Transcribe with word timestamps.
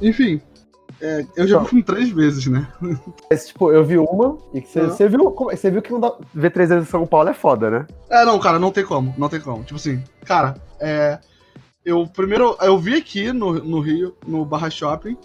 enfim. 0.00 0.40
É, 1.00 1.26
eu 1.36 1.46
já 1.46 1.58
vi 1.58 1.68
filme 1.68 1.82
três 1.82 2.08
vezes, 2.08 2.46
né? 2.46 2.66
Mas, 3.30 3.48
tipo, 3.48 3.70
eu 3.70 3.84
vi 3.84 3.98
uma 3.98 4.38
e 4.54 4.62
você 4.62 4.80
Uhum. 4.80 4.88
você 4.88 5.08
viu, 5.08 5.30
você 5.30 5.70
viu 5.70 5.82
que 5.82 5.92
não 5.92 6.00
dá, 6.00 6.12
ver 6.32 6.50
três 6.50 6.70
vezes 6.70 6.88
em 6.88 6.90
São 6.90 7.06
Paulo 7.06 7.28
é 7.28 7.34
foda, 7.34 7.70
né? 7.70 7.86
É, 8.08 8.24
não, 8.24 8.38
cara, 8.38 8.58
não 8.58 8.70
tem 8.72 8.84
como, 8.84 9.14
não 9.18 9.28
tem 9.28 9.40
como. 9.40 9.62
Tipo 9.62 9.76
assim, 9.76 10.02
cara, 10.24 10.54
é. 10.80 11.18
Eu 11.84 12.06
primeiro. 12.06 12.56
Eu 12.60 12.78
vi 12.78 12.96
aqui 12.96 13.30
no, 13.32 13.54
no 13.54 13.80
Rio, 13.80 14.16
no 14.26 14.44
Barra 14.44 14.70
Shopping. 14.70 15.16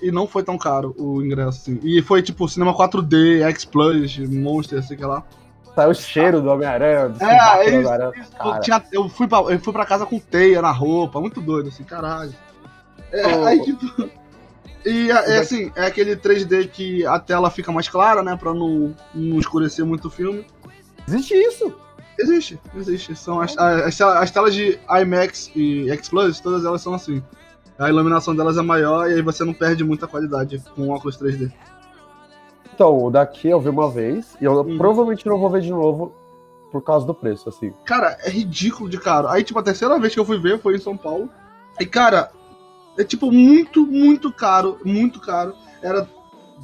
E 0.00 0.10
não 0.10 0.26
foi 0.26 0.42
tão 0.42 0.58
caro 0.58 0.92
o 0.98 1.22
ingresso, 1.22 1.60
assim. 1.60 1.78
E 1.84 2.02
foi 2.02 2.22
tipo 2.22 2.48
cinema 2.48 2.74
4D, 2.74 3.42
X 3.42 3.64
Plus, 3.64 4.18
Monster, 4.18 4.82
sei 4.82 4.96
que 4.96 5.04
lá. 5.04 5.22
Saiu 5.76 5.90
o 5.90 5.94
cheiro 5.94 6.40
do 6.42 6.50
Homem-Aranha, 6.50 7.08
do 7.08 7.24
É, 7.24 7.66
é 7.66 7.70
do 7.70 7.70
isso, 7.70 7.78
isso. 8.20 8.32
Cara. 8.32 8.56
Eu, 8.56 8.60
tinha, 8.60 8.82
eu, 8.90 9.08
fui 9.08 9.28
pra, 9.28 9.38
eu 9.42 9.58
fui 9.60 9.72
pra 9.72 9.86
casa 9.86 10.04
com 10.04 10.18
teia 10.18 10.60
na 10.60 10.72
roupa, 10.72 11.20
muito 11.20 11.40
doido, 11.40 11.68
assim, 11.68 11.84
caralho. 11.84 12.32
É, 13.12 13.36
Ô, 13.36 13.44
aí 13.44 13.62
tipo. 13.62 14.10
E 14.84 15.10
é, 15.10 15.36
é 15.36 15.38
assim, 15.38 15.70
é 15.76 15.86
aquele 15.86 16.16
3D 16.16 16.68
que 16.68 17.06
a 17.06 17.18
tela 17.18 17.50
fica 17.50 17.70
mais 17.70 17.88
clara, 17.88 18.22
né? 18.22 18.36
Pra 18.36 18.52
não, 18.52 18.94
não 19.14 19.38
escurecer 19.38 19.84
muito 19.84 20.08
o 20.08 20.10
filme. 20.10 20.44
Existe 21.06 21.34
isso. 21.34 21.72
Existe, 22.18 22.60
existe. 22.76 23.14
São 23.16 23.40
as, 23.40 23.56
as, 23.56 24.00
as 24.00 24.30
telas 24.30 24.54
de 24.54 24.78
IMAX 24.90 25.50
e 25.54 25.90
X 25.90 26.08
Plus, 26.08 26.40
todas 26.40 26.64
elas 26.64 26.80
são 26.82 26.94
assim. 26.94 27.22
A 27.78 27.88
iluminação 27.88 28.34
delas 28.34 28.58
é 28.58 28.62
maior 28.62 29.08
e 29.10 29.14
aí 29.14 29.22
você 29.22 29.44
não 29.44 29.54
perde 29.54 29.82
muita 29.82 30.06
qualidade 30.06 30.62
com 30.74 30.88
óculos 30.90 31.16
3D. 31.16 31.50
Então, 32.74 33.04
o 33.04 33.10
daqui 33.10 33.48
eu 33.48 33.60
vi 33.60 33.68
uma 33.68 33.90
vez 33.90 34.36
e 34.40 34.44
eu 34.44 34.60
Hum. 34.60 34.76
provavelmente 34.76 35.26
não 35.26 35.38
vou 35.38 35.50
ver 35.50 35.62
de 35.62 35.70
novo 35.70 36.14
por 36.70 36.82
causa 36.82 37.06
do 37.06 37.14
preço, 37.14 37.48
assim. 37.48 37.72
Cara, 37.84 38.16
é 38.22 38.30
ridículo 38.30 38.88
de 38.88 38.98
caro. 38.98 39.28
Aí, 39.28 39.44
tipo, 39.44 39.58
a 39.58 39.62
terceira 39.62 39.98
vez 39.98 40.12
que 40.14 40.20
eu 40.20 40.24
fui 40.24 40.38
ver 40.38 40.58
foi 40.60 40.76
em 40.76 40.80
São 40.80 40.96
Paulo. 40.96 41.28
E, 41.78 41.84
cara, 41.86 42.30
é 42.98 43.04
tipo 43.04 43.30
muito, 43.32 43.86
muito 43.86 44.32
caro. 44.32 44.78
Muito 44.84 45.20
caro. 45.20 45.54
Era 45.82 46.06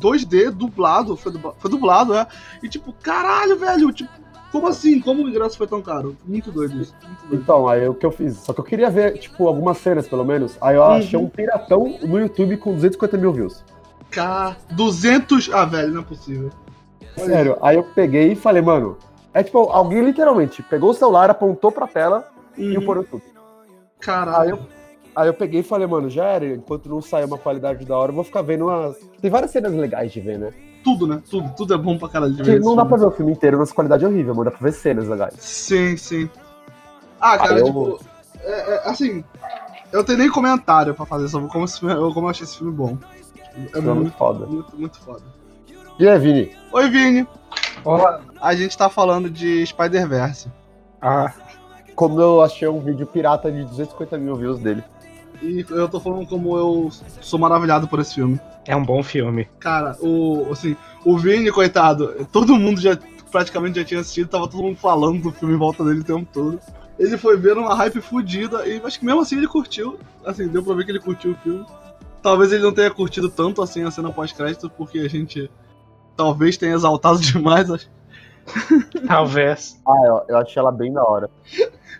2D 0.00 0.50
dublado. 0.50 1.16
Foi, 1.16 1.32
dubla- 1.32 1.54
foi 1.58 1.70
dublado, 1.70 2.14
é. 2.14 2.26
E, 2.62 2.68
tipo, 2.68 2.92
caralho, 2.92 3.58
velho. 3.58 3.92
Tipo, 3.92 4.10
como 4.52 4.66
assim? 4.68 5.00
Como 5.00 5.22
o 5.24 5.28
ingresso 5.28 5.58
foi 5.58 5.66
tão 5.66 5.82
caro? 5.82 6.16
Muito 6.24 6.50
doido 6.52 6.80
isso. 6.80 6.94
Muito 7.06 7.20
doido. 7.28 7.42
Então, 7.42 7.68
aí 7.68 7.86
o 7.88 7.94
que 7.94 8.06
eu 8.06 8.10
fiz? 8.12 8.36
Só 8.38 8.52
que 8.52 8.60
eu 8.60 8.64
queria 8.64 8.88
ver, 8.90 9.18
tipo, 9.18 9.46
algumas 9.46 9.78
cenas, 9.78 10.08
pelo 10.08 10.24
menos. 10.24 10.56
Aí 10.60 10.76
eu 10.76 10.82
Uhum. 10.82 10.92
achei 10.92 11.18
um 11.18 11.28
piratão 11.28 11.98
no 12.02 12.18
YouTube 12.18 12.56
com 12.56 12.72
250 12.74 13.16
mil 13.18 13.32
views. 13.32 13.62
K 14.10 14.56
200. 14.70 15.50
Ah, 15.52 15.64
velho, 15.66 15.92
não 15.92 16.00
é 16.00 16.04
possível. 16.04 16.50
Olha 17.18 17.26
Sério, 17.26 17.56
aí 17.60 17.76
eu 17.76 17.82
peguei 17.82 18.32
e 18.32 18.36
falei, 18.36 18.62
mano. 18.62 18.96
É 19.34 19.42
tipo, 19.42 19.58
alguém 19.70 20.02
literalmente 20.02 20.62
pegou 20.62 20.90
o 20.90 20.94
celular, 20.94 21.28
apontou 21.30 21.70
pra 21.70 21.86
tela 21.86 22.28
isso. 22.56 22.70
e 22.70 22.76
o 22.76 22.80
Uhum. 22.80 22.86
pôr 22.86 22.96
no 22.96 23.02
YouTube. 23.02 23.22
Aí 23.26 23.34
Caralho. 24.00 24.50
eu, 24.50 24.58
aí 25.20 25.28
eu 25.28 25.34
peguei 25.34 25.60
e 25.60 25.62
falei, 25.64 25.86
mano, 25.86 26.08
já 26.08 26.24
era, 26.24 26.46
enquanto 26.46 26.88
não 26.88 27.00
sair 27.02 27.24
uma 27.24 27.38
qualidade 27.38 27.84
da 27.84 27.96
hora, 27.96 28.10
eu 28.10 28.14
vou 28.16 28.24
ficar 28.24 28.42
vendo 28.42 28.66
umas. 28.66 28.96
Tem 29.20 29.30
várias 29.30 29.50
cenas 29.50 29.72
legais 29.72 30.12
de 30.12 30.20
ver, 30.20 30.38
né? 30.38 30.52
Tudo, 30.84 31.06
né? 31.06 31.20
Tudo. 31.28 31.52
Tudo 31.56 31.74
é 31.74 31.78
bom 31.78 31.98
pra 31.98 32.08
caralho 32.08 32.32
de 32.34 32.42
ver. 32.42 32.60
não 32.60 32.74
dá 32.76 32.82
filme. 32.82 32.88
pra 32.88 32.96
ver 32.98 33.06
o 33.06 33.10
filme 33.10 33.32
inteiro 33.32 33.58
nessa 33.58 33.74
qualidade 33.74 34.04
horrível, 34.06 34.34
mano. 34.34 34.50
Dá 34.50 34.56
pra 34.56 34.66
ver 34.66 34.72
cenas 34.72 35.06
legais. 35.08 35.34
Sim, 35.38 35.96
sim. 35.96 36.30
Ah, 37.20 37.36
cara, 37.36 37.54
Aí 37.54 37.60
eu 37.60 37.66
tipo, 37.66 37.84
vou- 37.84 38.00
é- 38.44 38.74
é, 38.74 38.88
assim, 38.88 39.24
eu 39.92 40.04
tenho 40.04 40.18
nem 40.18 40.30
comentário 40.30 40.94
pra 40.94 41.04
fazer 41.04 41.28
sobre 41.28 41.48
como, 41.50 41.64
esse 41.64 41.80
filme- 41.80 41.94
eu- 41.94 42.12
como 42.14 42.26
eu 42.26 42.30
achei 42.30 42.44
esse 42.44 42.56
filme 42.58 42.72
bom. 42.72 42.96
É 43.74 43.78
É 43.78 43.80
muito 43.80 43.94
muito, 43.96 44.12
foda. 44.16 44.46
muito, 44.46 44.76
muito 44.78 45.00
foda. 45.00 45.22
E 45.98 46.08
aí, 46.08 46.18
Vini? 46.18 46.56
Oi, 46.72 46.88
Vini. 46.90 47.26
Olá. 47.84 48.20
A 48.40 48.54
gente 48.54 48.78
tá 48.78 48.88
falando 48.88 49.28
de 49.28 49.66
Spider-Verse. 49.66 50.48
Ah, 51.02 51.32
Como 51.96 52.20
eu 52.20 52.40
achei 52.40 52.68
um 52.68 52.78
vídeo 52.78 53.04
pirata 53.08 53.50
de 53.50 53.64
250 53.64 54.16
mil 54.16 54.36
views 54.36 54.60
dele. 54.60 54.84
E 55.42 55.64
eu 55.70 55.88
tô 55.88 56.00
falando 56.00 56.26
como 56.26 56.56
eu 56.56 56.90
sou 57.20 57.38
maravilhado 57.38 57.86
por 57.86 58.00
esse 58.00 58.14
filme. 58.14 58.40
é 58.66 58.74
um 58.74 58.84
bom 58.84 59.02
filme. 59.02 59.48
Cara, 59.60 59.96
o, 60.00 60.48
assim, 60.50 60.76
o 61.04 61.16
Vini, 61.16 61.50
coitado, 61.50 62.26
todo 62.32 62.56
mundo 62.56 62.80
já 62.80 62.98
praticamente 63.30 63.78
já 63.78 63.84
tinha 63.84 64.00
assistido, 64.00 64.28
tava 64.28 64.48
todo 64.48 64.62
mundo 64.62 64.76
falando 64.76 65.22
do 65.22 65.32
filme 65.32 65.54
em 65.54 65.58
volta 65.58 65.84
dele 65.84 66.00
o 66.00 66.04
tempo 66.04 66.26
todo. 66.32 66.58
Ele 66.98 67.16
foi 67.16 67.36
ver 67.36 67.56
uma 67.56 67.74
hype 67.74 68.00
fodida 68.00 68.66
e 68.66 68.80
acho 68.84 68.98
que 68.98 69.06
mesmo 69.06 69.20
assim 69.20 69.36
ele 69.36 69.46
curtiu. 69.46 69.98
Assim, 70.24 70.48
deu 70.48 70.62
pra 70.62 70.74
ver 70.74 70.84
que 70.84 70.90
ele 70.90 70.98
curtiu 71.00 71.32
o 71.32 71.36
filme. 71.36 71.64
Talvez 72.20 72.52
ele 72.52 72.64
não 72.64 72.72
tenha 72.72 72.90
curtido 72.90 73.28
tanto 73.28 73.62
assim 73.62 73.84
a 73.84 73.90
cena 73.90 74.10
pós-crédito, 74.10 74.68
porque 74.68 74.98
a 74.98 75.08
gente 75.08 75.48
talvez 76.16 76.56
tenha 76.56 76.74
exaltado 76.74 77.20
demais. 77.22 77.68
Talvez. 79.06 79.80
Ah, 79.86 80.06
eu, 80.06 80.22
eu 80.28 80.36
achei 80.38 80.60
ela 80.60 80.72
bem 80.72 80.92
da 80.92 81.02
hora. 81.02 81.30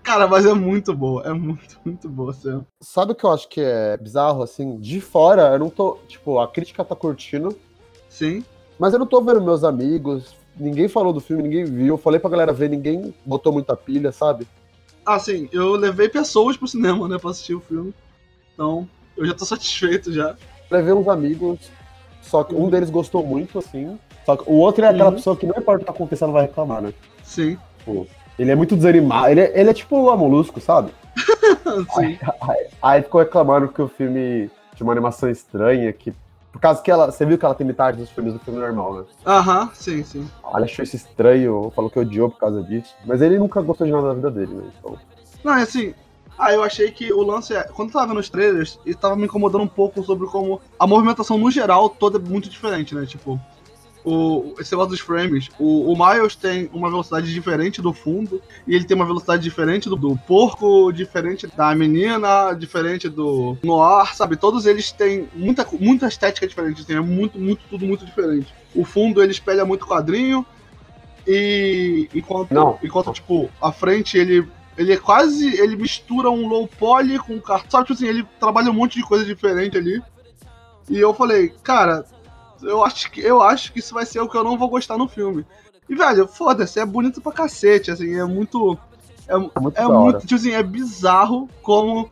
Cara, 0.03 0.27
mas 0.27 0.47
é 0.47 0.55
muito 0.55 0.95
boa, 0.95 1.23
é 1.25 1.33
muito, 1.33 1.79
muito 1.85 2.09
boa 2.09 2.33
cena. 2.33 2.67
Sabe 2.81 3.13
o 3.13 3.15
que 3.15 3.25
eu 3.25 3.31
acho 3.31 3.49
que 3.49 3.61
é 3.61 3.97
bizarro, 3.97 4.43
assim? 4.43 4.79
De 4.79 5.01
fora, 5.01 5.53
eu 5.53 5.59
não 5.59 5.71
tô. 5.71 5.99
Tipo, 6.09 6.39
a 6.39 6.49
crítica 6.49 6.85
tá 6.85 6.95
curtindo, 6.95 7.57
Sim. 8.09 8.45
mas 8.79 8.93
eu 8.93 8.99
não 8.99 9.07
tô 9.07 9.21
vendo 9.21 9.41
meus 9.41 9.65
amigos. 9.65 10.37
Ninguém 10.57 10.89
falou 10.89 11.13
do 11.13 11.21
filme, 11.21 11.43
ninguém 11.43 11.65
viu. 11.65 11.95
Eu 11.95 11.99
falei 11.99 12.19
pra 12.19 12.31
galera 12.31 12.53
ver, 12.53 12.69
ninguém 12.69 13.15
botou 13.25 13.53
muita 13.53 13.77
pilha, 13.77 14.11
sabe? 14.11 14.47
Assim, 15.07 15.49
eu 15.53 15.73
levei 15.73 16.09
pessoas 16.09 16.57
pro 16.57 16.67
cinema, 16.67 17.09
né, 17.09 17.19
pra 17.19 17.31
assistir 17.31 17.55
o 17.55 17.61
filme. 17.61 17.95
Então, 18.53 18.89
eu 19.17 19.25
já 19.27 19.35
tô 19.35 19.45
satisfeito 19.45 20.13
já. 20.13 20.37
Levei 20.71 20.93
uns 20.93 21.09
amigos, 21.09 21.71
só 22.21 22.45
que 22.45 22.55
um 22.55 22.69
deles 22.69 22.91
gostou 22.91 23.25
muito, 23.25 23.59
assim. 23.59 23.99
Só 24.29 24.37
que 24.37 24.45
o 24.47 24.57
outro 24.57 24.85
é 24.85 24.89
aquela 24.89 25.09
Uhum. 25.09 25.15
pessoa 25.17 25.35
que 25.35 25.47
não 25.47 25.55
importa 25.57 25.77
o 25.77 25.79
que 25.79 25.85
tá 25.87 25.93
acontecendo, 25.93 26.35
vai 26.35 26.43
reclamar, 26.43 26.83
né? 26.83 26.93
Sim. 27.23 27.57
Ele 28.39 28.51
é 28.51 28.55
muito 28.55 28.77
desanimado. 28.77 29.29
Ele 29.29 29.41
é, 29.41 29.59
ele 29.59 29.71
é 29.71 29.73
tipo 29.73 29.97
o 29.97 30.17
Molusco, 30.19 30.61
sabe? 30.61 30.93
Sim. 31.97 32.19
Aí 32.83 33.01
ficou 33.03 33.23
reclamando 33.23 33.69
que 33.69 33.81
o 33.81 33.89
filme 33.89 34.51
tinha 34.75 34.85
uma 34.87 34.93
animação 34.93 35.31
estranha, 35.31 35.91
que. 35.95 36.13
Por 36.53 36.61
causa 36.61 36.83
que 36.83 36.91
ela. 36.91 37.11
Você 37.11 37.25
viu 37.25 37.39
que 37.39 37.45
ela 37.47 37.55
tem 37.55 37.67
metade 37.67 37.97
dos 37.97 38.11
filmes 38.11 38.35
do 38.35 38.39
filme 38.39 38.61
normal, 38.61 38.97
né? 38.97 39.05
Aham, 39.27 39.71
sim, 39.73 40.05
sim. 40.05 40.29
Ele 40.55 40.65
achou 40.65 40.83
isso 40.83 40.97
estranho, 40.97 41.73
falou 41.75 41.91
que 41.91 41.99
odiou 41.99 42.29
por 42.29 42.39
causa 42.39 42.63
disso. 42.63 42.95
Mas 43.07 43.23
ele 43.23 43.39
nunca 43.39 43.63
gostou 43.63 43.87
de 43.87 43.93
nada 43.95 44.09
da 44.09 44.13
vida 44.15 44.31
dele, 44.31 44.53
né? 44.57 44.65
Então. 44.79 44.95
Não, 45.43 45.55
é 45.57 45.63
assim. 45.63 45.95
Ah, 46.39 46.53
eu 46.53 46.63
achei 46.63 46.91
que 46.91 47.11
o 47.15 47.23
lance 47.23 47.55
é. 47.57 47.63
Quando 47.65 47.89
eu 47.89 47.93
tava 47.95 48.09
vendo 48.09 48.21
os 48.21 48.29
trailers, 48.29 48.79
ele 48.85 48.95
tava 48.95 49.17
me 49.17 49.25
incomodando 49.25 49.63
um 49.65 49.69
pouco 49.69 50.03
sobre 50.05 50.27
como 50.29 50.61
a 50.79 50.87
movimentação 50.87 51.39
no 51.39 51.51
geral 51.51 51.89
toda 51.89 52.19
é 52.19 52.21
muito 52.21 52.49
diferente, 52.51 52.95
né? 52.95 53.07
Tipo, 53.07 53.41
o, 54.05 54.55
esse 54.59 54.73
negócio 54.73 54.91
dos 54.91 55.01
frames. 55.01 55.49
O, 55.59 55.93
o 55.93 55.97
Miles 55.97 56.35
tem 56.35 56.71
uma 56.73 56.91
velocidade 56.91 57.33
diferente 57.33 57.83
do 57.83 57.93
fundo, 57.93 58.41
e 58.67 58.75
ele 58.75 58.85
tem 58.85 58.95
uma 58.95 59.07
velocidade 59.07 59.43
diferente 59.43 59.89
do, 59.89 59.97
do 59.97 60.17
porco, 60.27 60.93
diferente 60.93 61.47
da 61.47 61.75
menina, 61.75 62.53
diferente 62.53 63.09
do 63.09 63.57
Noir, 63.63 64.15
sabe? 64.15 64.37
Todos 64.37 64.67
eles 64.67 64.93
têm 64.93 65.29
muita, 65.35 65.67
muita 65.79 66.07
estética 66.07 66.47
diferente, 66.47 66.85
tem 66.85 66.97
é 66.97 67.01
muito, 67.01 67.39
muito, 67.39 67.63
tudo 67.69 67.87
muito 67.87 68.05
diferente. 68.05 68.53
O 68.75 68.85
fundo 68.85 69.23
ele 69.23 69.33
espelha 69.33 69.65
muito 69.65 69.87
quadrinho, 69.87 70.45
e 71.27 72.09
enquanto, 72.15 72.53
Não. 72.53 72.79
enquanto 72.83 73.13
tipo, 73.13 73.51
a 73.61 73.71
frente 73.71 74.17
ele 74.17 74.49
ele 74.79 74.93
é 74.93 74.97
quase. 74.97 75.61
Ele 75.61 75.77
mistura 75.77 76.31
um 76.31 76.47
low 76.47 76.69
poly 76.69 77.19
com 77.19 77.41
cartão. 77.41 77.69
Sabe, 77.69 77.87
tipo 77.89 77.95
assim, 77.95 78.07
ele 78.07 78.25
trabalha 78.39 78.71
um 78.71 78.75
monte 78.75 79.01
de 79.01 79.05
coisa 79.05 79.25
diferente 79.25 79.77
ali. 79.77 80.01
E 80.89 80.99
eu 80.99 81.13
falei, 81.13 81.53
cara, 81.63 82.07
eu 82.63 82.85
acho 82.85 83.11
que 83.11 83.21
eu 83.21 83.43
acho 83.43 83.73
que 83.73 83.79
isso 83.79 83.95
vai 83.95 84.05
ser 84.07 84.21
o 84.21 84.29
que 84.29 84.37
eu 84.37 84.45
não 84.45 84.59
vou 84.59 84.69
gostar 84.69 84.97
no 84.99 85.09
filme. 85.09 85.45
E, 85.89 85.95
velho, 85.95 86.27
foda-se, 86.29 86.79
é 86.79 86.85
bonito 86.85 87.21
pra 87.21 87.33
cacete, 87.33 87.91
assim, 87.91 88.15
é 88.19 88.25
muito. 88.25 88.79
É 89.27 89.37
muito 89.37 89.79
É 89.79 89.85
muito, 89.87 90.21
tipo 90.21 90.35
assim, 90.35 90.53
é 90.53 90.63
bizarro 90.63 91.49
como. 91.63 92.11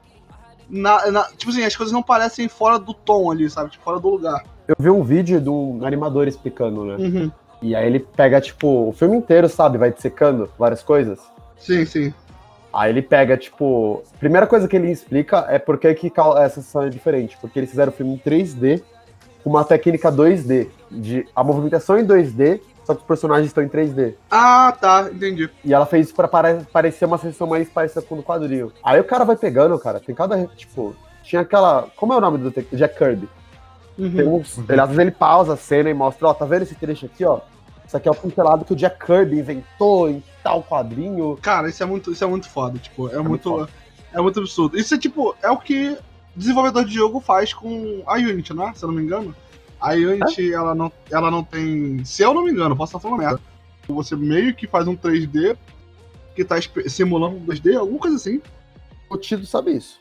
Na, 0.69 1.11
na- 1.11 1.29
tipo 1.37 1.51
assim, 1.51 1.63
as 1.63 1.77
coisas 1.77 1.93
não 1.93 2.03
parecem 2.03 2.49
fora 2.49 2.79
do 2.79 2.93
tom 2.93 3.31
ali, 3.31 3.49
sabe? 3.49 3.71
Tipo, 3.71 3.85
fora 3.85 4.01
do 4.01 4.09
lugar. 4.09 4.45
Eu 4.67 4.75
vi 4.79 4.91
um 4.91 5.03
vídeo 5.03 5.41
de 5.41 5.49
um 5.49 5.85
animador 5.85 6.27
explicando, 6.27 6.85
né? 6.85 6.97
Uhum. 6.97 7.31
E 7.63 7.75
aí 7.75 7.87
ele 7.87 8.01
pega, 8.01 8.41
tipo, 8.41 8.89
o 8.89 8.93
filme 8.93 9.17
inteiro, 9.17 9.49
sabe? 9.49 9.79
Vai 9.79 9.93
dissecando 9.93 10.51
várias 10.59 10.83
coisas. 10.83 11.21
Sim, 11.59 11.85
sim. 11.87 12.13
Aí 12.73 12.91
ele 12.91 13.01
pega, 13.01 13.37
tipo. 13.37 14.03
Primeira 14.19 14.47
coisa 14.47 14.67
que 14.67 14.77
ele 14.77 14.91
explica 14.91 15.47
é 15.49 15.59
por 15.59 15.79
que, 15.79 15.95
que 15.95 16.13
essa 16.39 16.61
sessão 16.61 16.83
é 16.83 16.89
diferente. 16.91 17.37
Porque 17.41 17.59
eles 17.59 17.71
fizeram 17.71 17.93
o 17.93 17.95
filme 17.95 18.15
em 18.15 18.19
3D 18.19 18.83
com 18.83 18.96
uma 19.51 19.65
técnica 19.65 20.11
2D. 20.13 20.69
De, 20.91 21.27
a 21.35 21.43
movimentação 21.43 21.99
em 21.99 22.07
2D, 22.07 22.61
só 22.85 22.95
que 22.95 23.01
os 23.01 23.07
personagens 23.07 23.49
estão 23.49 23.63
em 23.65 23.69
3D. 23.69 24.15
Ah, 24.31 24.73
tá, 24.81 25.09
entendi. 25.13 25.51
E 25.65 25.75
ela 25.75 25.85
fez 25.87 26.07
isso 26.07 26.15
pra 26.15 26.29
pare- 26.29 26.61
parecer 26.73 27.05
uma 27.07 27.19
sessão 27.19 27.47
mais 27.47 27.69
parecida 27.69 28.03
com 28.03 28.17
o 28.17 28.23
quadrinho. 28.23 28.73
Aí 28.85 29.01
o 29.01 29.05
cara 29.05 29.25
vai 29.25 29.37
pegando, 29.37 29.79
cara. 29.79 29.99
Tem 30.01 30.15
cada. 30.15 30.47
Tipo. 30.57 30.95
Tinha 31.23 31.43
aquela. 31.43 31.89
Como 31.97 32.13
é 32.13 32.17
o 32.17 32.21
nome 32.21 32.39
do 32.39 32.45
detective? 32.51 32.77
Jack 32.77 32.97
Kirby. 32.97 33.29
Uhum. 33.99 34.15
Tem 34.15 34.29
uns, 34.29 34.59
ele, 34.69 34.81
às 34.81 34.89
vezes 34.89 35.01
ele 35.01 35.11
pausa 35.11 35.55
a 35.55 35.57
cena 35.57 35.89
e 35.91 35.95
mostra, 35.95 36.29
ó, 36.29 36.35
tá 36.35 36.45
vendo 36.45 36.63
esse 36.63 36.75
trecho 36.75 37.07
aqui, 37.07 37.25
ó? 37.25 37.41
Isso 37.87 37.97
aqui 37.97 38.07
é 38.07 38.11
o 38.11 38.15
pincelado 38.15 38.65
que 38.65 38.73
o 38.75 38.77
Jack 38.77 39.05
Kirby 39.05 39.39
inventou 39.39 40.09
em 40.11 40.23
tal 40.45 40.63
quadrinho. 40.63 41.39
Cara, 41.41 41.69
isso 41.69 41.83
é 41.83 41.87
muito, 41.87 42.13
isso 42.13 42.23
é 42.23 42.27
muito 42.27 42.49
foda, 42.49 42.79
tipo, 42.79 43.09
é, 43.09 43.19
muito 43.19 43.51
muito, 43.51 43.69
é 44.13 44.21
muito 44.21 44.39
absurdo. 44.41 44.79
Isso 44.79 44.95
é 44.95 44.99
tipo, 44.99 45.35
é 45.43 45.51
o 45.51 45.57
que 45.57 45.97
desenvolvedor 46.37 46.85
de 46.85 46.95
jogo 46.95 47.21
faz 47.21 47.53
com 47.53 48.03
a 48.07 48.15
Unity, 48.15 48.55
né? 48.55 48.73
Se 48.75 48.85
eu 48.85 48.89
não 48.89 48.97
me 48.97 49.03
engano. 49.03 49.35
A 49.81 49.93
Unity, 49.93 50.53
ela, 50.53 50.75
não, 50.75 50.93
ela 51.11 51.31
não 51.31 51.43
tem. 51.43 52.05
Se 52.05 52.23
eu 52.23 52.35
não 52.35 52.45
me 52.45 52.51
engano, 52.51 52.77
posso 52.77 52.97
estar 52.97 53.01
falando 53.01 53.21
merda. 53.21 53.41
Você 53.89 54.17
meio 54.17 54.55
que 54.55 54.67
faz 54.67 54.87
um 54.89 54.97
3D 54.97 55.57
que 56.35 56.45
tá 56.45 56.57
simulando 56.89 57.37
um 57.37 57.47
2D, 57.47 57.77
alguma 57.77 57.99
coisa 57.99 58.17
assim. 58.17 58.43
O 59.09 59.17
Tido 59.17 59.47
sabe 59.47 59.77
isso. 59.77 60.01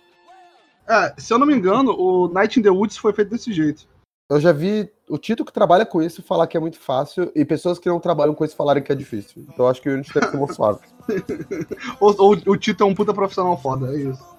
É, 0.87 1.13
se 1.17 1.33
eu 1.33 1.39
não 1.39 1.47
me 1.47 1.55
engano, 1.55 1.91
o 1.97 2.27
Night 2.27 2.59
in 2.59 2.63
the 2.63 2.69
Woods 2.69 2.97
foi 2.97 3.13
feito 3.13 3.29
desse 3.29 3.53
jeito. 3.53 3.87
Eu 4.29 4.39
já 4.39 4.51
vi 4.51 4.89
o 5.07 5.19
Tito 5.19 5.45
que 5.45 5.53
trabalha 5.53 5.85
com 5.85 6.01
isso 6.01 6.23
falar 6.23 6.47
que 6.47 6.57
é 6.57 6.59
muito 6.59 6.79
fácil 6.79 7.31
e 7.35 7.45
pessoas 7.45 7.77
que 7.77 7.87
não 7.87 7.99
trabalham 7.99 8.33
com 8.33 8.43
isso 8.43 8.55
falarem 8.55 8.81
que 8.81 8.91
é 8.91 8.95
difícil. 8.95 9.45
Então 9.47 9.65
eu 9.65 9.69
acho 9.69 9.81
que 9.81 9.89
o 9.89 9.93
Unity 9.93 10.13
deve 10.13 10.31
ser 10.31 10.37
muito 10.37 10.55
suave. 10.55 10.79
Ou, 11.99 12.15
ou 12.17 12.31
o 12.47 12.57
Tito 12.57 12.83
é 12.83 12.87
um 12.87 12.95
puta 12.95 13.13
profissional 13.13 13.55
foda, 13.61 13.95
é 13.95 14.01
isso. 14.01 14.35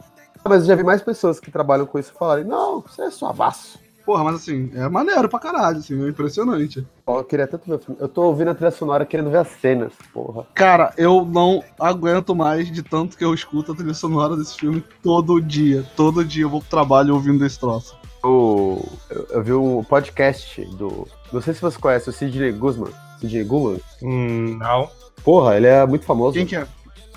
Mas 0.48 0.62
eu 0.62 0.68
já 0.68 0.74
vi 0.74 0.84
mais 0.84 1.02
pessoas 1.02 1.40
que 1.40 1.50
trabalham 1.50 1.86
com 1.86 1.98
isso 1.98 2.12
falarem, 2.18 2.44
não, 2.44 2.80
você 2.80 3.02
é 3.02 3.10
suavaço. 3.10 3.78
Porra, 4.06 4.22
mas 4.22 4.36
assim, 4.36 4.70
é 4.76 4.88
maneiro 4.88 5.28
pra 5.28 5.40
caralho, 5.40 5.78
assim, 5.78 6.00
é 6.04 6.08
impressionante. 6.08 6.86
Ó, 7.04 7.18
Eu 7.18 7.24
queria 7.24 7.46
tanto 7.48 7.68
ver 7.68 7.74
o 7.74 7.78
filme. 7.80 8.00
Eu 8.00 8.08
tô 8.08 8.22
ouvindo 8.22 8.50
a 8.52 8.54
trilha 8.54 8.70
sonora 8.70 9.04
querendo 9.04 9.30
ver 9.30 9.38
as 9.38 9.48
cenas, 9.60 9.92
porra. 10.14 10.46
Cara, 10.54 10.94
eu 10.96 11.24
não 11.24 11.60
aguento 11.78 12.32
mais 12.32 12.70
de 12.70 12.84
tanto 12.84 13.16
que 13.16 13.24
eu 13.24 13.34
escuto 13.34 13.72
a 13.72 13.74
trilha 13.74 13.94
sonora 13.94 14.36
desse 14.36 14.54
filme 14.56 14.82
todo 15.02 15.42
dia. 15.42 15.84
Todo 15.96 16.24
dia 16.24 16.44
eu 16.44 16.50
vou 16.50 16.60
pro 16.60 16.70
trabalho 16.70 17.14
ouvindo 17.14 17.44
esse 17.44 17.58
troço. 17.58 17.96
Eu, 18.22 18.88
eu 19.30 19.42
vi 19.42 19.52
um 19.52 19.82
podcast 19.82 20.64
do. 20.76 21.08
Não 21.32 21.40
sei 21.42 21.54
se 21.54 21.60
você 21.60 21.76
conhece 21.76 22.08
o 22.08 22.12
Sidney 22.12 22.52
Guzman. 22.52 22.92
Sidney 23.20 23.42
Guzman? 23.42 23.80
Hum, 24.02 24.56
não. 24.58 24.88
Porra, 25.24 25.56
ele 25.56 25.66
é 25.66 25.84
muito 25.84 26.04
famoso. 26.04 26.34
Quem 26.34 26.46
que 26.46 26.54
é? 26.54 26.64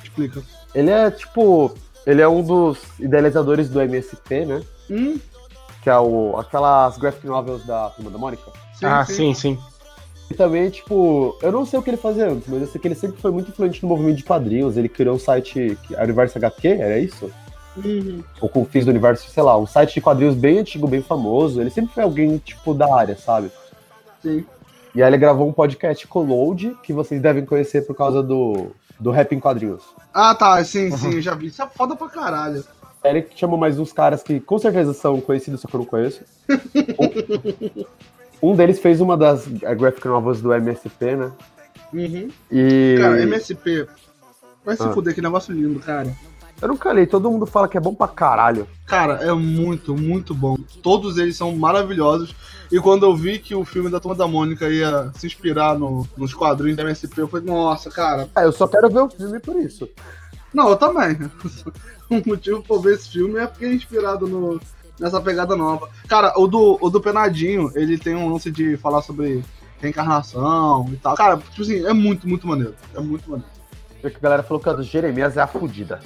Explica. 0.03 0.41
Ele 0.73 0.89
é 0.89 1.11
tipo. 1.11 1.71
Ele 2.05 2.21
é 2.21 2.27
um 2.27 2.41
dos 2.41 2.79
idealizadores 2.99 3.69
do 3.69 3.81
MSP, 3.81 4.45
né? 4.45 4.61
Hum, 4.89 5.19
Que 5.83 5.89
é 5.89 5.97
o, 5.99 6.35
aquelas 6.37 6.97
graphic 6.97 7.25
novels 7.27 7.65
da 7.65 7.89
Turma 7.91 8.11
da 8.11 8.17
Mônica. 8.17 8.43
sim, 8.73 8.85
ah, 8.85 9.05
sim, 9.05 9.33
sim. 9.33 9.57
E 10.29 10.33
também, 10.35 10.69
tipo, 10.69 11.35
eu 11.41 11.51
não 11.51 11.65
sei 11.65 11.79
o 11.79 11.81
que 11.81 11.89
ele 11.89 11.97
fazia 11.97 12.29
antes, 12.29 12.47
mas 12.47 12.61
eu 12.61 12.67
sei 12.67 12.79
que 12.79 12.87
ele 12.87 12.95
sempre 12.95 13.19
foi 13.19 13.31
muito 13.31 13.49
influente 13.49 13.81
no 13.81 13.89
movimento 13.89 14.17
de 14.17 14.23
quadrinhos. 14.23 14.77
Ele 14.77 14.87
criou 14.87 15.15
um 15.15 15.19
site, 15.19 15.75
que- 15.83 15.95
a 15.95 16.03
Universo 16.03 16.37
HQ, 16.37 16.67
era 16.67 16.99
isso? 16.99 17.31
Uhum. 17.77 18.23
Ou 18.41 18.47
Confins 18.49 18.85
do 18.85 18.91
Universo, 18.91 19.27
sei 19.29 19.41
lá, 19.41 19.57
um 19.57 19.65
site 19.65 19.95
de 19.95 20.01
quadrinhos 20.01 20.35
bem 20.35 20.59
antigo, 20.59 20.87
bem 20.87 21.01
famoso. 21.01 21.59
Ele 21.61 21.69
sempre 21.71 21.93
foi 21.93 22.03
alguém, 22.03 22.37
tipo, 22.37 22.73
da 22.75 22.93
área, 22.93 23.17
sabe? 23.17 23.49
Sim. 24.21 24.45
E 24.93 25.01
aí 25.01 25.09
ele 25.09 25.17
gravou 25.17 25.47
um 25.47 25.53
podcast 25.53 26.05
com 26.07 26.19
o 26.19 26.25
Load, 26.25 26.75
que 26.83 26.91
vocês 26.93 27.19
devem 27.21 27.45
conhecer 27.45 27.85
por 27.87 27.95
causa 27.95 28.21
do, 28.21 28.67
do 28.99 29.11
Rap 29.11 29.33
em 29.33 29.39
Quadrinhos. 29.39 29.83
Ah, 30.13 30.35
tá, 30.35 30.63
sim, 30.63 30.95
sim, 30.97 31.13
eu 31.15 31.21
já 31.21 31.33
vi. 31.35 31.47
Isso 31.47 31.61
é 31.61 31.67
foda 31.67 31.95
pra 31.95 32.09
caralho. 32.09 32.63
Aí 33.03 33.11
ele 33.17 33.27
chamou 33.35 33.57
mais 33.57 33.79
uns 33.79 33.93
caras 33.93 34.21
que 34.21 34.39
com 34.41 34.59
certeza 34.59 34.93
são 34.93 35.21
conhecidos, 35.21 35.61
só 35.61 35.67
que 35.67 35.75
eu 35.75 35.79
não 35.79 35.85
conheço. 35.85 36.21
um, 36.99 37.85
um 38.51 38.55
deles 38.55 38.79
fez 38.79 38.99
uma 38.99 39.15
das 39.15 39.47
eh, 39.63 39.75
graphic 39.75 40.05
novels 40.07 40.41
do 40.41 40.53
MSP, 40.53 41.15
né? 41.15 41.31
Uhum. 41.93 42.29
E 42.51 42.95
Cara, 42.99 43.21
MSP. 43.21 43.87
Vai 44.65 44.75
se 44.75 44.83
Ah. 44.83 44.91
fuder, 44.91 45.15
que 45.15 45.21
negócio 45.21 45.53
lindo, 45.53 45.79
cara. 45.79 46.13
Eu 46.61 46.67
nunca 46.67 46.91
li, 46.93 47.05
todo 47.07 47.29
mundo 47.31 47.45
fala 47.45 47.67
que 47.67 47.77
é 47.77 47.81
bom 47.81 47.93
pra 47.93 48.07
caralho. 48.07 48.67
Cara, 48.85 49.13
é 49.23 49.31
muito, 49.33 49.95
muito 49.95 50.33
bom. 50.33 50.57
Todos 50.83 51.17
eles 51.17 51.35
são 51.37 51.55
maravilhosos. 51.55 52.35
E 52.71 52.79
quando 52.79 53.03
eu 53.05 53.15
vi 53.15 53.39
que 53.39 53.55
o 53.55 53.65
filme 53.65 53.89
da 53.89 53.99
Turma 53.99 54.15
da 54.15 54.27
Mônica 54.27 54.67
ia 54.69 55.11
se 55.15 55.25
inspirar 55.27 55.77
no- 55.77 56.07
nos 56.17 56.33
quadrinhos 56.33 56.77
da 56.77 56.83
MSP, 56.83 57.21
eu 57.21 57.27
falei, 57.27 57.45
nossa, 57.45 57.89
cara. 57.89 58.29
Ah, 58.35 58.43
eu 58.43 58.51
só 58.51 58.67
quero 58.67 58.89
ver 58.89 58.99
o 59.01 59.09
filme 59.09 59.39
por 59.39 59.55
isso. 59.55 59.89
Não, 60.53 60.69
eu 60.69 60.75
também. 60.75 61.17
o 62.09 62.21
motivo 62.29 62.61
pra 62.63 62.77
ver 62.77 62.95
esse 62.95 63.09
filme 63.09 63.39
é 63.39 63.47
porque 63.47 63.65
é 63.65 63.73
inspirado 63.73 64.27
no, 64.27 64.59
nessa 64.99 65.19
pegada 65.21 65.55
nova. 65.55 65.89
Cara, 66.07 66.33
o 66.37 66.47
do, 66.47 66.77
o 66.81 66.89
do 66.89 67.01
Penadinho, 67.01 67.71
ele 67.75 67.97
tem 67.97 68.15
um 68.15 68.31
lance 68.31 68.51
de 68.51 68.77
falar 68.77 69.01
sobre 69.01 69.43
reencarnação 69.79 70.87
e 70.91 70.97
tal. 70.97 71.15
Cara, 71.15 71.37
tipo 71.37 71.61
assim, 71.61 71.85
é 71.85 71.93
muito, 71.93 72.27
muito 72.27 72.47
maneiro. 72.47 72.75
É 72.93 72.99
muito 72.99 73.29
maneiro. 73.29 73.51
Porque 74.01 74.17
a 74.17 74.19
galera 74.21 74.43
falou 74.43 74.61
que 74.61 74.69
a 74.69 74.73
do 74.73 74.83
Jeremias 74.83 75.35
é 75.37 75.41
a 75.41 75.47
fudida. 75.47 75.99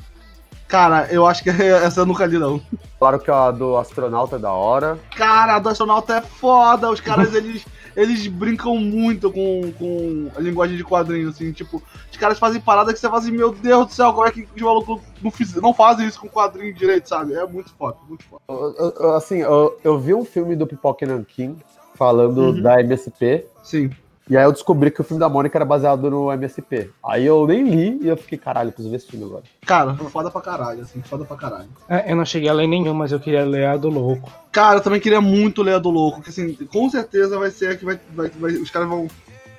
Cara, 0.73 1.07
eu 1.11 1.27
acho 1.27 1.43
que 1.43 1.51
essa 1.85 2.01
eu 2.01 2.05
nunca 2.07 2.25
li, 2.25 2.39
não. 2.39 2.59
Falaram 2.99 3.19
que 3.19 3.29
a 3.29 3.51
do 3.51 3.77
astronauta 3.77 4.37
é 4.37 4.39
da 4.39 4.51
hora. 4.51 4.97
Cara, 5.15 5.57
a 5.57 5.59
do 5.59 5.69
astronauta 5.69 6.15
é 6.17 6.21
foda. 6.21 6.89
Os 6.89 6.99
caras, 6.99 7.31
eles, 7.35 7.63
eles 7.95 8.25
brincam 8.25 8.75
muito 8.77 9.31
com, 9.31 9.71
com 9.77 10.31
a 10.35 10.39
linguagem 10.41 10.75
de 10.75 10.83
quadrinho, 10.83 11.29
assim. 11.29 11.51
Tipo, 11.51 11.79
os 12.11 12.17
caras 12.17 12.39
fazem 12.39 12.59
parada 12.59 12.91
que 12.91 12.97
você 12.97 13.07
fala 13.07 13.19
assim, 13.21 13.29
meu 13.29 13.51
Deus 13.51 13.85
do 13.85 13.93
céu, 13.93 14.11
como 14.13 14.25
é 14.25 14.31
que 14.31 14.47
os 14.55 14.61
malucos 14.63 14.99
não, 15.21 15.29
fiz- 15.29 15.53
não 15.61 15.75
fazem 15.75 16.07
isso 16.07 16.19
com 16.19 16.27
quadrinho 16.27 16.73
direito, 16.73 17.07
sabe? 17.07 17.35
É 17.35 17.45
muito 17.45 17.71
foda, 17.77 17.97
muito 18.09 18.23
foda. 18.25 18.41
Eu- 18.49 18.95
eu- 18.99 19.13
assim, 19.13 19.37
eu, 19.41 19.77
eu 19.83 19.99
vi 19.99 20.15
um 20.15 20.25
filme 20.25 20.55
do 20.55 20.65
Pipoca 20.65 21.05
Nankin 21.05 21.55
falando 21.93 22.39
Uhum. 22.39 22.61
da 22.63 22.79
MSP. 22.81 23.45
Sim. 23.61 23.91
E 24.29 24.37
aí 24.37 24.43
eu 24.45 24.51
descobri 24.53 24.89
que 24.89 25.01
o 25.01 25.03
filme 25.03 25.19
da 25.19 25.27
Mônica 25.27 25.57
era 25.57 25.65
baseado 25.65 26.09
no 26.09 26.31
MSP. 26.31 26.89
Aí 27.05 27.25
eu 27.25 27.45
nem 27.45 27.63
li 27.69 27.99
e 28.01 28.07
eu 28.07 28.15
fiquei, 28.15 28.37
caralho, 28.37 28.69
preciso 28.71 28.89
ver 28.89 28.95
esse 28.97 29.07
filme 29.07 29.25
agora. 29.25 29.43
Cara, 29.65 29.95
foda 29.95 30.31
pra 30.31 30.39
caralho, 30.41 30.81
assim, 30.81 31.01
foda 31.01 31.25
pra 31.25 31.35
caralho. 31.35 31.67
É, 31.89 32.09
eu 32.11 32.15
não 32.15 32.23
cheguei 32.25 32.47
a 32.49 32.53
ler 32.53 32.67
nenhum, 32.67 32.93
mas 32.93 33.11
eu 33.11 33.19
queria 33.19 33.43
ler 33.45 33.65
a 33.67 33.75
do 33.75 33.89
louco. 33.89 34.31
Cara, 34.51 34.77
eu 34.77 34.81
também 34.81 35.01
queria 35.01 35.19
muito 35.19 35.61
ler 35.61 35.75
a 35.75 35.79
do 35.79 35.89
louco, 35.89 36.21
que 36.21 36.29
assim, 36.29 36.53
com 36.71 36.89
certeza 36.89 37.37
vai 37.37 37.51
ser 37.51 37.71
a 37.71 37.75
que 37.75 37.83
vai, 37.83 37.99
vai, 38.15 38.29
vai- 38.29 38.53
os 38.53 38.71
caras 38.71 38.87
vão 38.87 39.07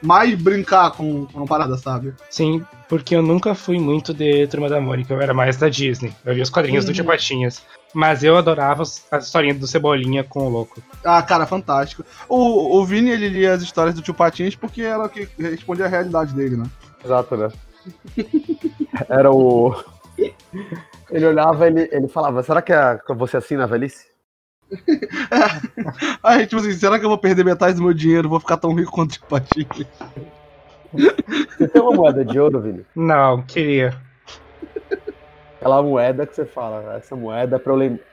mais 0.02 0.34
brincar 0.34 0.90
com, 0.92 1.26
com 1.26 1.38
uma 1.38 1.46
parada, 1.46 1.76
sabe? 1.76 2.14
Sim, 2.30 2.62
porque 2.94 3.16
eu 3.16 3.22
nunca 3.22 3.56
fui 3.56 3.76
muito 3.76 4.14
de 4.14 4.46
Turma 4.46 4.68
da 4.68 4.80
Mônica, 4.80 5.12
eu 5.12 5.20
era 5.20 5.34
mais 5.34 5.56
da 5.56 5.68
Disney. 5.68 6.14
Eu 6.24 6.32
via 6.32 6.44
os 6.44 6.48
quadrinhos 6.48 6.84
do 6.84 6.90
Uhum. 6.90 6.94
Tio 6.94 7.04
Patinhas. 7.04 7.60
Mas 7.92 8.22
eu 8.22 8.36
adorava 8.36 8.84
as 8.84 9.24
historinhas 9.24 9.58
do 9.58 9.66
Cebolinha 9.66 10.22
com 10.22 10.46
o 10.46 10.48
louco. 10.48 10.80
Ah, 11.04 11.20
cara, 11.20 11.44
fantástico. 11.44 12.04
O, 12.28 12.78
o 12.78 12.86
Vini, 12.86 13.10
ele 13.10 13.28
lia 13.28 13.52
as 13.52 13.62
histórias 13.62 13.96
do 13.96 14.00
tio 14.00 14.14
Patins 14.14 14.54
porque 14.54 14.82
era 14.82 15.02
o 15.02 15.08
que 15.08 15.28
respondia 15.36 15.86
à 15.86 15.88
realidade 15.88 16.32
dele, 16.34 16.56
né? 16.56 16.66
Exato, 17.04 17.36
né? 17.36 17.48
Era 19.10 19.30
o. 19.32 19.74
Ele 21.10 21.26
olhava, 21.26 21.66
ele, 21.66 21.88
ele 21.90 22.06
falava, 22.06 22.44
será 22.44 22.62
que 22.62 22.72
é 22.72 22.96
que 22.96 23.10
eu 23.10 23.16
vou 23.16 23.26
ser 23.26 23.38
assim 23.38 23.56
na 23.56 23.66
velhice? 23.66 24.06
Aí, 26.22 26.46
tipo 26.46 26.60
assim, 26.60 26.72
será 26.72 26.98
que 26.98 27.04
eu 27.04 27.08
vou 27.08 27.18
perder 27.18 27.44
metade 27.44 27.76
do 27.76 27.82
meu 27.82 27.92
dinheiro? 27.92 28.28
Vou 28.28 28.40
ficar 28.40 28.56
tão 28.56 28.72
rico 28.72 28.92
quanto 28.92 29.10
o 29.10 29.14
tio 29.14 29.26
Patins? 29.28 29.86
Você 30.94 31.68
tem 31.68 31.82
uma 31.82 31.92
moeda 31.92 32.24
de 32.24 32.38
ouro, 32.38 32.60
Vini? 32.60 32.84
Não, 32.94 33.42
queria. 33.42 33.94
Aquela 35.56 35.82
moeda 35.82 36.26
que 36.26 36.34
você 36.34 36.44
fala, 36.44 36.96
essa 36.96 37.16
moeda 37.16 37.56
é 37.56 37.58
pra 37.58 37.72
eu 37.72 37.76
lembrar. 37.76 38.04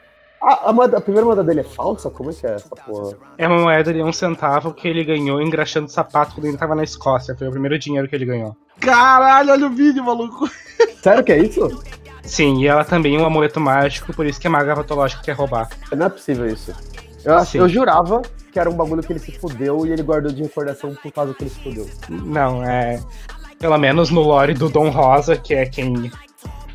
Ah, 0.41 0.69
a, 0.69 0.73
moeda, 0.73 0.97
a 0.97 1.01
primeira 1.01 1.25
moeda 1.25 1.43
dele 1.43 1.59
é 1.59 1.63
falsa? 1.63 2.09
Como 2.09 2.31
é 2.31 2.33
que 2.33 2.47
é 2.47 2.53
essa 2.53 2.75
porra? 2.75 3.15
É 3.37 3.47
uma 3.47 3.59
moeda 3.59 3.93
de 3.93 4.01
um 4.01 4.11
centavo 4.11 4.73
que 4.73 4.87
ele 4.87 5.03
ganhou 5.03 5.39
engraxando 5.39 5.87
sapato 5.87 6.33
quando 6.33 6.45
ele 6.45 6.57
tava 6.57 6.73
na 6.73 6.83
Escócia. 6.83 7.35
Foi 7.35 7.47
o 7.47 7.51
primeiro 7.51 7.77
dinheiro 7.77 8.07
que 8.07 8.15
ele 8.15 8.25
ganhou. 8.25 8.57
Caralho, 8.79 9.51
olha 9.51 9.67
o 9.67 9.69
vídeo, 9.69 10.03
maluco. 10.03 10.49
Sério 11.03 11.23
que 11.23 11.31
é 11.31 11.37
isso? 11.37 11.83
Sim, 12.23 12.61
e 12.61 12.67
ela 12.67 12.83
também 12.83 13.15
é 13.15 13.19
um 13.19 13.25
amuleto 13.25 13.59
mágico, 13.59 14.13
por 14.13 14.25
isso 14.25 14.39
que 14.39 14.47
a 14.47 14.49
maga 14.49 14.75
patológica 14.75 15.21
quer 15.21 15.33
roubar. 15.33 15.69
Não 15.95 16.05
é 16.07 16.09
possível 16.09 16.47
isso. 16.47 16.73
Eu, 17.23 17.35
eu 17.61 17.69
jurava 17.69 18.21
que 18.51 18.59
era 18.59 18.69
um 18.69 18.75
bagulho 18.75 19.01
que 19.01 19.13
ele 19.13 19.19
se 19.19 19.31
fudeu 19.31 19.85
e 19.85 19.91
ele 19.91 20.03
guardou 20.03 20.31
de 20.31 20.43
recordação 20.43 20.93
por 20.93 21.11
causa 21.11 21.33
que 21.33 21.43
ele 21.43 21.49
se 21.49 21.59
fudeu. 21.63 21.89
Não, 22.09 22.63
é. 22.63 22.99
Pelo 23.57 23.77
menos 23.77 24.09
no 24.09 24.21
lore 24.21 24.53
do 24.53 24.69
Dom 24.69 24.89
Rosa, 24.89 25.37
que 25.37 25.53
é 25.53 25.65
quem 25.65 26.11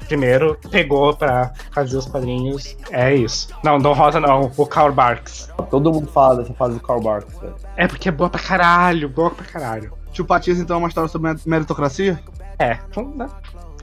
primeiro 0.06 0.56
pegou 0.70 1.14
pra 1.16 1.52
fazer 1.72 1.96
os 1.96 2.06
quadrinhos. 2.06 2.76
É 2.90 3.14
isso. 3.14 3.48
Não, 3.62 3.78
Dom 3.78 3.92
Rosa 3.92 4.20
não, 4.20 4.50
o 4.56 4.66
Karl 4.66 4.92
Barks. 4.92 5.50
Todo 5.70 5.92
mundo 5.92 6.06
fala 6.06 6.36
dessa 6.36 6.54
fase 6.54 6.74
do 6.74 6.80
Karl 6.80 7.00
Barks, 7.00 7.38
velho. 7.38 7.54
É 7.76 7.86
porque 7.86 8.08
é 8.08 8.12
boa 8.12 8.30
pra 8.30 8.40
caralho, 8.40 9.08
boa 9.08 9.30
pra 9.30 9.44
caralho. 9.44 9.92
Tio 10.12 10.24
Patins, 10.24 10.58
então, 10.58 10.76
é 10.76 10.78
uma 10.78 10.88
história 10.88 11.08
sobre 11.08 11.34
meritocracia? 11.44 12.18
É, 12.58 12.78
então, 12.88 13.12
né, 13.14 13.28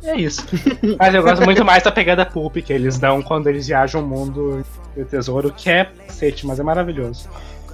é 0.03 0.15
isso. 0.15 0.45
Mas 0.97 1.13
eu 1.13 1.21
gosto 1.21 1.45
muito 1.45 1.63
mais 1.63 1.83
da 1.83 1.91
pegada 1.91 2.25
pulp 2.25 2.57
que 2.57 2.73
eles 2.73 2.97
dão 2.97 3.21
quando 3.21 3.47
eles 3.47 3.67
viajam 3.67 4.01
o 4.01 4.07
mundo 4.07 4.65
do 4.95 5.05
tesouro, 5.05 5.51
que 5.51 5.69
é 5.69 5.85
cacete, 5.85 6.45
mas 6.47 6.59
é 6.59 6.63
maravilhoso. 6.63 7.29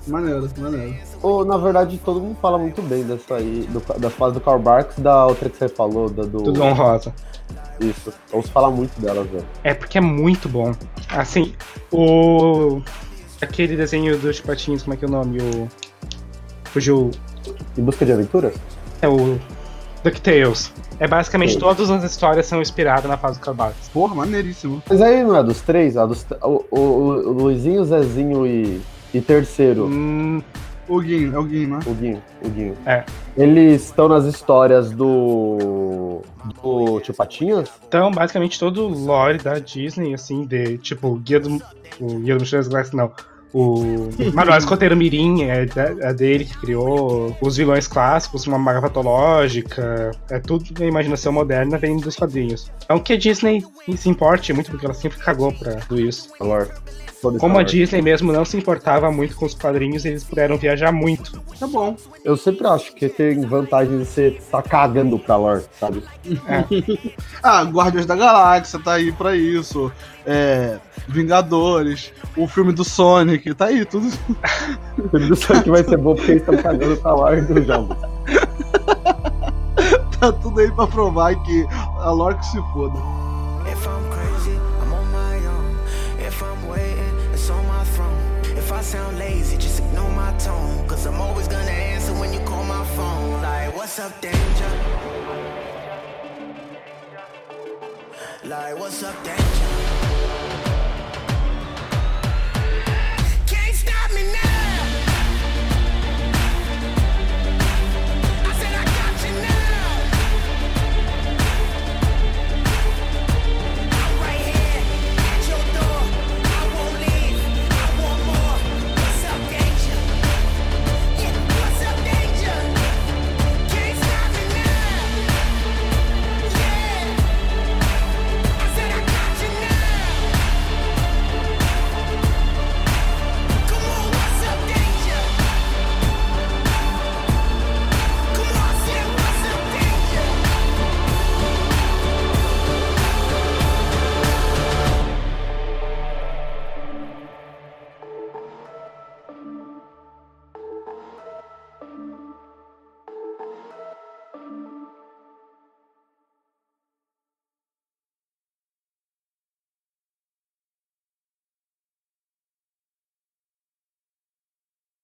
Maneiro, 0.08 0.50
maneiro. 0.58 0.96
Ou, 1.22 1.46
na 1.46 1.58
verdade, 1.58 2.00
todo 2.03 2.20
mundo 2.20 2.38
fala 2.41 2.58
muito 2.58 2.82
bem 2.82 3.03
dessa 3.03 3.36
aí, 3.36 3.68
do, 3.70 3.79
da 4.00 4.10
fase 4.10 4.34
do 4.34 4.41
Karl 4.41 4.60
Barks 4.60 4.98
e 4.98 5.01
da 5.01 5.25
outra 5.25 5.50
que 5.50 5.58
você 5.58 5.70
falou, 5.70 6.10
da 6.10 6.24
do. 6.24 6.41
Do 6.44 6.51
Dom 6.51 6.74
Rosa. 6.74 7.13
Isso. 7.79 8.13
Vamos 8.32 8.50
falar 8.50 8.70
muito 8.70 9.00
delas, 9.00 9.27
velho. 9.27 9.46
É 9.63 9.74
porque 9.74 9.98
é 9.98 10.01
muito 10.01 10.50
bom. 10.50 10.74
Assim, 11.10 11.53
o. 11.91 12.82
Aquele 13.41 13.77
desenho 13.77 14.18
dos 14.18 14.41
patinhos, 14.41 14.84
como 14.84 14.94
é 14.94 14.98
que 14.98 15.06
é 15.06 15.08
o 15.08 15.12
nome? 15.12 15.39
O. 15.41 15.68
Fugiu. 16.65 17.12
Em 17.77 17.84
busca 17.84 18.06
de 18.06 18.12
aventuras? 18.12 18.53
É 19.01 19.08
o. 19.08 19.39
DuckTales. 20.03 20.72
É 21.00 21.08
basicamente 21.08 21.53
Sim. 21.53 21.60
todas 21.60 21.89
as 21.89 22.03
histórias 22.03 22.46
são 22.46 22.62
inspiradas 22.62 23.06
na 23.06 23.18
fase 23.18 23.39
do 23.39 23.44
Karl 23.44 23.56
Barks. 23.56 23.89
Porra, 23.89 24.15
maneiríssimo. 24.15 24.84
Mas 24.89 25.01
aí 25.01 25.24
não 25.24 25.36
é 25.36 25.44
dos 25.44 25.62
três? 25.62 25.96
A 25.96 26.06
dos, 26.06 26.25
o, 26.41 26.65
o, 26.72 26.79
o 26.79 27.32
Luizinho, 27.32 27.82
o 27.82 27.86
Zezinho 27.86 28.46
e, 28.46 28.82
e 29.13 29.22
terceiro, 29.22 29.86
Hum, 29.86 30.42
O 30.88 31.00
Guinho, 31.01 31.36
é 31.36 31.39
o 31.39 31.44
Guinho, 31.44 31.70
né? 31.70 31.80
o 31.86 31.94
Guinho, 31.94 32.24
o 32.44 32.50
Guinho. 32.50 32.78
É. 32.86 33.04
Eles 33.38 33.84
estão 33.86 34.08
nas 34.08 34.25
histórias 34.25 34.92
do. 34.92 36.22
do 36.62 37.00
Tio 37.01 37.13
Patinhas? 37.13 37.70
então, 37.88 38.12
basicamente 38.12 38.60
todo 38.60 38.86
o 38.88 39.06
lore 39.06 39.38
da 39.38 39.60
Disney, 39.60 40.13
assim, 40.13 40.46
de 40.46 40.78
tipo, 40.80 41.16
Guia 41.18 41.39
do. 41.39 41.62
O 42.00 42.20
Guia 42.20 42.36
do 42.36 42.39
Mochileiro 42.42 42.50
das 42.51 42.68
Galáxias, 42.68 42.94
não. 42.96 43.12
O 43.53 44.10
Manuel 44.34 44.58
Escoteiro 44.58 44.96
Mirim 44.96 45.44
é, 45.44 45.65
é 46.01 46.13
dele 46.13 46.46
que 46.46 46.58
criou. 46.58 47.36
Os 47.41 47.58
vilões 47.58 47.88
clássicos, 47.88 48.46
uma 48.48 48.58
maga 48.58 48.82
patológica. 48.82 50.12
É 50.29 50.39
tudo 50.39 50.65
a 50.82 50.86
imaginação 50.86 51.34
moderna 51.34 51.77
vem 51.77 51.98
dos 51.98 52.15
quadrinhos. 52.15 52.72
Então 52.84 53.00
que 53.00 53.13
a 53.13 53.18
Disney 53.18 53.63
se 53.96 54.10
importe 54.10 54.53
muito, 54.53 54.72
porque 54.72 54.86
ela 54.86 54.94
sempre 54.94 55.18
cagou 55.20 55.51
pra 55.53 55.75
tudo 55.75 56.00
isso. 56.00 56.29
Como 57.39 57.58
a 57.58 57.63
Disney 57.63 58.01
mesmo 58.01 58.32
não 58.32 58.46
se 58.46 58.56
importava 58.56 59.12
muito 59.12 59.36
com 59.36 59.46
os 59.46 59.53
quadrinhos, 59.53 60.06
eles 60.06 60.24
puderam 60.24 60.58
viajar 60.58 60.91
muito. 60.91 61.41
Tá 61.60 61.68
bom. 61.68 61.96
Eu 62.24 62.38
sempre 62.38 62.65
acho 62.65 62.96
que 62.96 63.10
tem 63.10 63.41
vantagem 63.41 63.98
de 63.98 64.06
você 64.06 64.27
estar 64.29 64.62
tá 64.62 64.70
cagando 64.70 65.20
pra 65.20 65.36
lore, 65.36 65.63
sabe? 65.77 66.01
É. 66.48 66.63
ah, 67.44 67.63
Guardiões 67.63 68.06
da 68.06 68.15
Galáxia 68.15 68.79
tá 68.79 68.94
aí 68.94 69.12
pra 69.12 69.36
isso. 69.36 69.91
É, 70.26 70.80
Vingadores, 71.08 72.12
o 72.38 72.48
filme 72.48 72.72
do 72.72 72.84
Sonic, 72.84 73.54
tá 73.54 73.66
aí, 73.66 73.86
tudo. 73.86 74.08
o 74.98 75.10
filme 75.10 75.28
do 75.28 75.36
Sonic 75.36 75.70
vai 75.70 75.84
ser 75.84 75.98
bom 75.98 76.16
porque 76.16 76.32
eles 76.32 76.42
estão 76.42 76.58
cagando 76.58 76.98
pra 76.98 77.14
lore 77.14 77.42
do 77.42 77.64
jogo. 77.64 77.96
tá 80.20 80.32
tudo 80.34 80.60
aí 80.60 80.72
pra 80.72 80.88
provar 80.88 81.36
que 81.44 81.66
a 82.00 82.12
lore 82.12 82.38
que 82.38 82.46
se 82.46 82.62
foda. 82.74 83.00
sound 88.90 89.20
lazy, 89.20 89.56
just 89.56 89.80
ignore 89.80 90.10
my 90.14 90.36
tone. 90.40 90.88
Cause 90.88 91.06
I'm 91.06 91.22
always 91.22 91.48
gonna 91.48 91.70
answer 91.70 92.12
when 92.14 92.34
you 92.34 92.40
call 92.40 92.64
my 92.64 92.84
phone. 92.96 93.40
Like, 93.40 93.76
what's 93.76 94.00
up, 94.00 94.20
danger? 94.20 94.72
Like, 98.46 98.80
what's 98.80 99.04
up, 99.04 99.16
danger? 99.24 100.09
Bye. 100.30 100.79